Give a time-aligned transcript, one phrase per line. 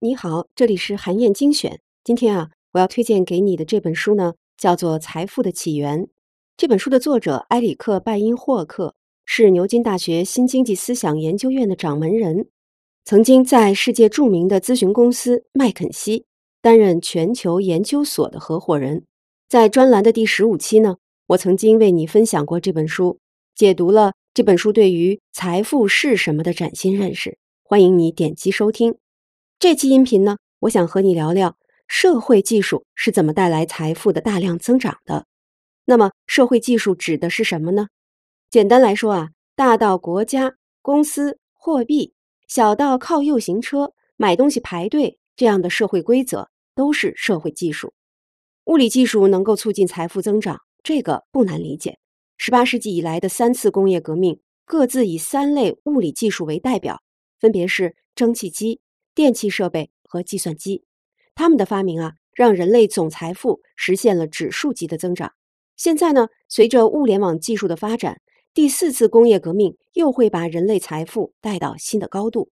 [0.00, 1.80] 你好，这里是韩燕精选。
[2.04, 6.04] 今天啊，我要推荐给你的这本书呢，叫做《财富的起源》。
[6.56, 12.48] 这本书的作者埃里克·拜因霍克是牛津大学新经济思想研究院的掌门人，
[13.04, 16.24] 曾经在世界著名的咨询公司麦肯锡
[16.62, 19.04] 担任全球研究所的合伙人。
[19.48, 23.18] 在专栏的第十五期呢，我曾经为你分享过这本书，
[23.54, 27.36] 解读了这本书对于财富是什么的崭新认识。
[27.64, 28.96] 欢迎你点击收听。
[29.58, 31.56] 这期音频呢，我想和你聊聊
[31.88, 35.26] 社会技术是怎么带来财富的大量增长的。
[35.86, 37.88] 那么，社会技术指的是什么呢？
[38.48, 42.14] 简单来说啊，大到国家、公司、货币，
[42.46, 47.92] 小到靠右行车、买东西排队这样的社会规则，都是社会技术。
[48.66, 51.98] 物理技术能够促进财富增长，这个不难理解。
[52.38, 57.02] 十八世纪以来的三次工业革命，各自以三类物理技术为代表，
[57.38, 58.80] 分别是蒸汽机。
[59.12, 60.84] 电气设备和计算机，
[61.34, 65.32] 他们的发明啊，让人类总财富实现了指数级的增长。
[65.76, 68.20] 现在呢，随着物联网技术的发展，
[68.54, 72.50] 第四次工业革命又会把人类财富带到新的高度。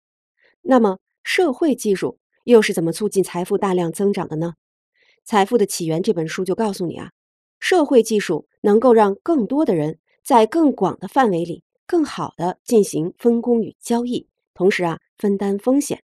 [0.62, 4.55] 那么，社会技术又是怎么促进财富大量增长的呢？
[5.25, 7.12] 《财富的起源》这本书就告诉你啊，
[7.59, 16.03] 社会技术能够让更多的人在更广的范围里，更好的进行分工与交易，同时啊，分担风险。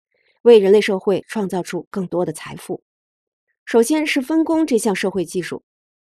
[0.43, 2.83] 为人类社会创造出更多的财富。
[3.65, 5.63] 首先是分工这项社会技术。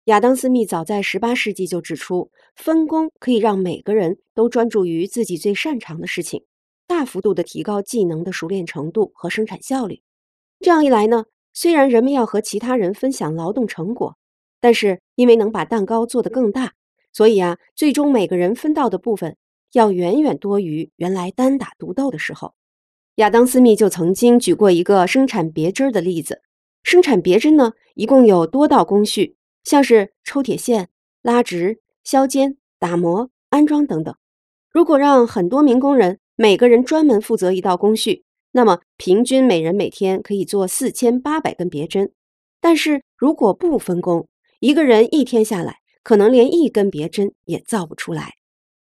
[0.05, 6.43] 亚当·斯密早在18世纪就指出，分工可以让每个人都专注于自己最擅长的事情，
[6.87, 10.01] 大幅度的提高技能的熟练程度和生产效率。
[10.59, 14.17] 这样一来呢，虽然人们要和其他人分享劳动成果，
[14.63, 16.71] 但是因为能把蛋糕做得更大，
[17.11, 19.35] 所以啊，最终每个人分到的部分
[19.73, 22.53] 要远远多于原来单打独斗的时候。
[23.15, 26.41] 亚当·斯密就曾经举过一个生产别针的例子。
[26.81, 30.87] 生产别针呢，一共有多道工序，像是抽铁线、
[31.21, 34.15] 拉直、削尖、打磨、安装等等。
[34.71, 38.23] 如果让很多名工人每个人专门负责一道工序，
[38.53, 42.13] 那么平均每人每天可以做四千八百根别针。
[42.61, 44.25] 但是如果不分工，
[44.63, 48.35] 一个人一天下来可能连一根别针也造不出来。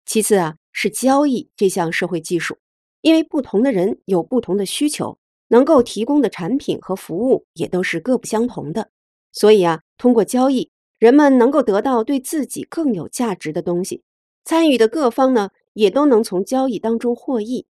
[0.04, 2.56] 其次啊，是交易这项社会技术。
[3.00, 5.19] 因为不同的人有不同的需求，
[5.49, 8.91] 能够提供的产品和服务也都是各不相同的，
[9.32, 14.04] 所以啊，通过交易，人们能够得到对自己更有价值的东西。
[14.44, 17.66] 参与的各方呢，也都能从交易当中获益。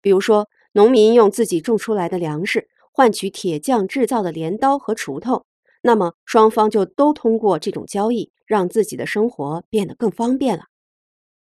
[0.00, 5.44] 比如说，农民用自己种出来的粮食换取铁匠制造的镰刀和锄头，
[5.82, 10.64] 那么双方就都通过这种交易，让自己的生活变得更方便了。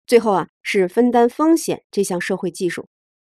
[0.08, 2.88] 最后啊，是分担风险这项社会技术。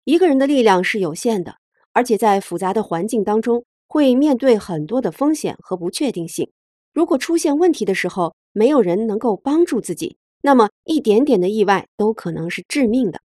[0.04, 1.56] 一个人的力量是有限的，
[1.93, 6.50] 而且在复杂的环境当中会面对很多的风险和不确定性。
[6.93, 13.21] 如果出现问题的时候，没有人能够帮助自己，那么一点点的意外都可能是致命的。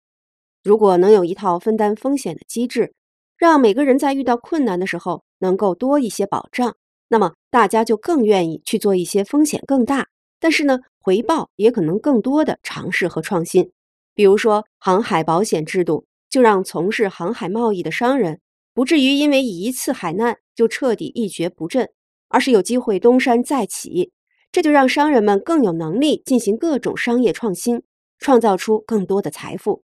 [0.63, 2.94] 如果能有一套分担风险的机制，
[3.38, 6.75] 让每个人在遇到困难的时候能够多一些保障，
[7.07, 10.07] 那么大家就更愿意去做一些风险更大，
[10.40, 13.72] 但是呢回报也可能更多的尝试和创新。
[14.13, 16.06] 比如说航海保险制度。
[16.29, 18.41] 就让从事航海贸易的商人
[18.73, 21.90] 不至于因为一次海难就彻底一蹶不振，
[22.28, 24.12] 而是有机会东山再起。
[24.51, 27.81] 这就让商人们更有能力进行各种商业创新，
[28.19, 29.84] 创造出更多的财富。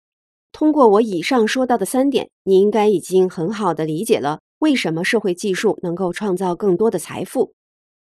[0.53, 7.53] 通过我以上说到的三点，你应该已经很好的理解了为什么社会技术能够创造更多的财富。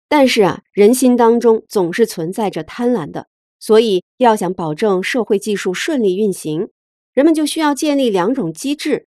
[0.09, 3.29] 但是啊，人心当中总是存在着贪婪的，
[3.59, 6.69] 所以要想保证社会技术顺利运行。
[7.13, 9.07] 人们就需要建立两种机制，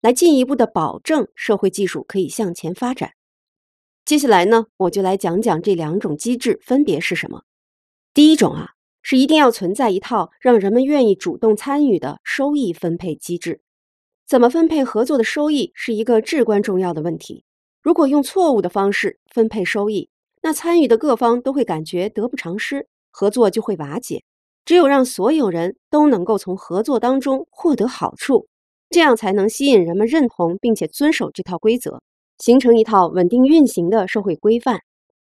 [0.00, 3.12] 来进一步的保证社会技术可以向前发展。
[4.04, 7.42] 接下来呢，我就来讲讲这两种机制分别是什么。
[8.14, 8.70] 第一种啊，
[9.02, 13.60] 是一定要存在一套让人们愿意主动参与的收益分配机制。
[14.28, 17.44] 怎么分配合作的收益是一个至关重要的问题。
[17.80, 20.10] 如果用错误的方式分配收益，
[20.42, 24.22] 那参与的各方都会感觉得不偿失，合作就会瓦解。
[24.66, 28.48] 只有让所有人都能够从合作当中获得好处，
[28.90, 32.02] 这样才能吸引人们认同并且遵守这套规则，
[32.36, 34.82] 形成一套稳定运行的社会规范。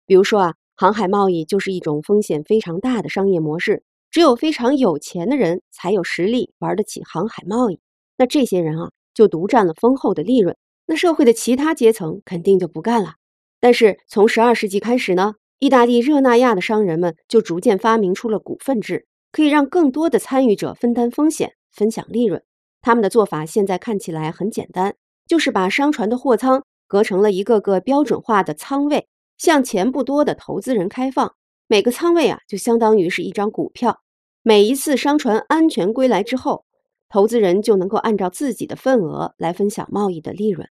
[0.07, 7.79] 比如说啊，航海贸易就是一种风险非常大的商业模式，只有非常有钱的人才有实力玩得起航海贸易。
[8.19, 10.55] 那这些人啊，就独占了丰厚的利润，
[10.85, 13.15] 那社会的其他阶层肯定就不干了。
[13.59, 19.07] 但是从十二世纪开始呢，意大利热那亚的商人们就逐渐发明出了股份制。
[19.31, 22.43] 可以让更多的参与者分担风险、分享利润。
[22.81, 24.95] 他们的做法现在看起来很简单，
[25.27, 29.07] 就是把商船的货舱隔成了一个个标准化的舱位，
[29.37, 31.35] 向钱不多的投资人开放。
[31.67, 34.01] 每个仓位啊，就相当于是一张股票。
[34.43, 36.65] 每一次商船安全归来之后，
[37.09, 40.69] 投资人就能够按照自己的份额来分享贸易的利润。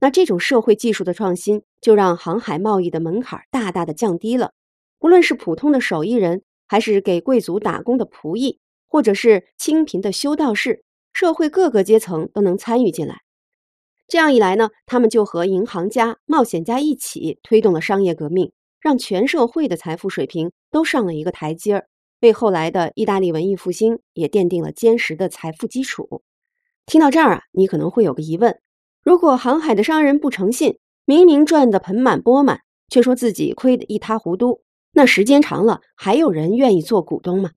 [0.00, 4.52] 那这种社会技术的创新，就让航海贸易的门槛大大的降低了。
[4.98, 8.58] 无论是普通的手艺人，还是给贵族打工的仆役，
[8.88, 13.20] 或者是清贫的修道士，社会各个阶层都能参与进来。
[14.08, 21.86] 这样一来呢，他们就和银行家、冒险家一起推动了商业革命，让全社会的财富水平都上了一个台阶儿。
[22.22, 26.22] 为后来的意大利文艺复兴也奠定了坚实的财富基础。
[26.86, 28.60] 听到这儿啊，你可能会有个疑问：
[29.02, 37.50] 如果航海的商人不诚信，明明赚得盆满钵满，却说自己亏得一塌糊涂，那时间长了，还有人愿意做股东吗？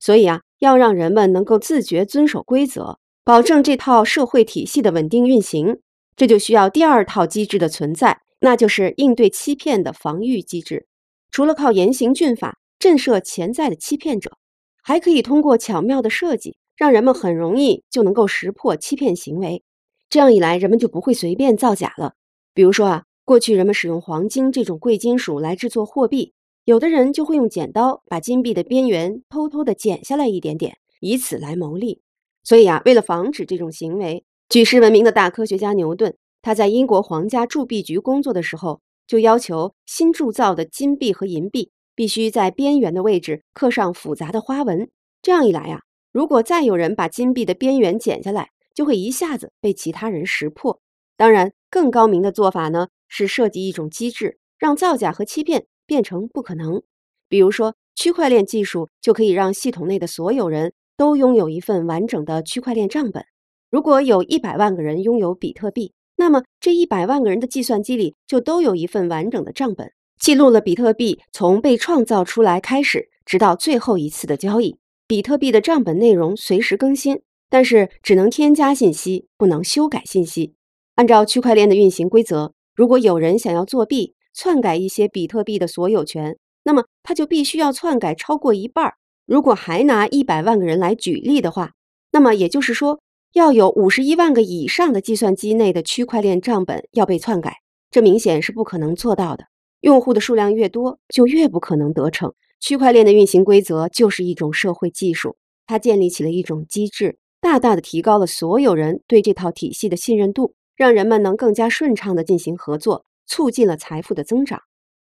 [0.00, 5.80] 所以啊，要让人们能够自觉遵守规则，保证这套社会体系的稳定运行，
[6.16, 10.86] 这就需要第二套机制的存在，那就是应对欺骗的防御机制。
[11.30, 12.58] 除了靠严刑峻法。
[12.78, 14.36] 震慑潜在的欺骗者，
[14.82, 19.62] 还可以通过巧妙的设计，让人们很容易就能够识破欺骗行为。
[20.08, 22.14] 这样一来，人们就不会随便造假了。
[22.54, 26.32] 比如说啊，过去人们使用黄金这种贵金属来制作货币，
[26.64, 32.00] 有的人就会用剪刀把金币的边缘偷偷的剪下来一点点，以此来牟利。
[32.44, 41.70] 所以啊，为了防止这种行为，举世闻名的大科学家牛顿，他在英国皇家铸币局工作的时候，就要求新铸造的金币和银币。
[41.98, 44.88] 必须在边缘的位置刻上复杂的花纹，
[45.20, 50.80] 这样一来呀，如果再有人把金币的边缘剪下来，就会一下子被其他人识破。
[51.16, 56.80] 当然，更高明的做法呢，是设计一种机制，让造假和欺骗变成不可能。
[57.28, 63.24] 比如说，区块链技术就可以让系统内的所有人都拥有一份完整的区块链账本。
[63.72, 69.90] 如果有一百万个人拥有比特币，那么这一百万个人的计算机里就都有一份完整的账本。
[70.18, 74.76] 记录了比特币从被创造出来开始，直到最后一次的交易。
[75.06, 80.54] 比特币的账本内容随时更新，但是只能添加信息，不能修改信息。
[80.96, 88.92] 按照区块链的运行规则，如果有人想要作弊，篡改一些比特币的所有权，那么他就必须要篡改超过一半。
[89.24, 91.72] 如果还拿一百万个人来举例的话，
[92.10, 93.00] 那么也就是说，
[93.34, 97.56] 要有五十一万个以上的计算机内的区块链账本要被篡改，
[97.90, 99.44] 这明显是不可能做到的。
[99.80, 102.34] 用户的数量越多，就越不可能得逞。
[102.60, 105.36] 区块链的运行规则就是一种社会技术，
[105.66, 114.62] 它建立起了一种机制，大大的提高了所有人对这套体系的信任度，让人们能更加顺畅地进行合作，促进了财富的增长。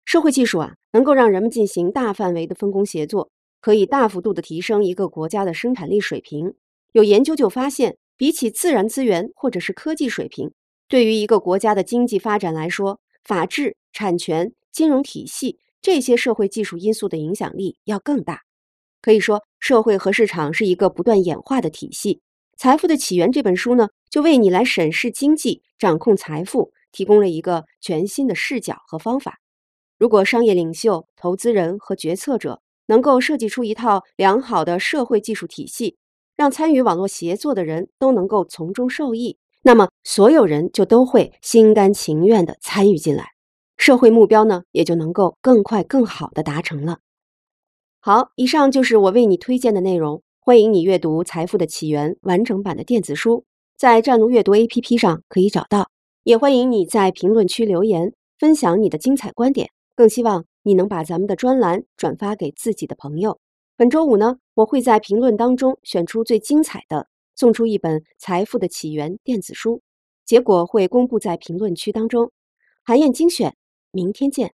[0.04, 3.30] 社会技术啊，能够让人们进行大范围的分工协作，
[3.62, 6.54] 可以大幅度地提升一个国家的生产力水平。
[6.92, 10.52] 有研究就发现，比起自然资源或者是科技水平，
[10.90, 18.42] 对于一个国家的经济发展来说，法治、产权、金融体系这些社会技术因素的影响力要更大。
[19.02, 22.14] 可以说，社会和市场是一个不断演化的体系。
[22.58, 29.40] 《财富的起源》这本书呢，就为你来审视经济、掌控财富提供了一个全新的视角和方法。
[29.98, 35.98] 如果商业领袖、投资人和决策者能够设计出一套良好的社会技术体系，
[36.36, 39.40] 让参与网络协作的人都能够从中受益。
[39.64, 43.32] 那么，所有人就都会心甘情愿地参与进来，
[43.78, 47.00] 社会目标呢也就能够更快、更好的达成了。
[48.00, 53.46] 好，以上就是我为你推荐的内容，欢迎你阅读《财富的起源》完整版的电子书，
[53.78, 55.90] 在战卢阅读 APP 上可以找到。
[56.24, 59.70] 也欢迎你在评论区留言，分享你的精彩观点。
[59.96, 63.40] 更希望你能把咱们的专栏转发给自己的朋友。
[63.76, 67.08] 本周五呢，我会在评论当中选出最精彩的。
[67.36, 69.82] 送出一本《财富的起源》电子书，
[70.26, 72.32] 结果会公布在评论区当中。
[72.84, 73.56] 韩燕精选，
[73.98, 74.54] 明天见。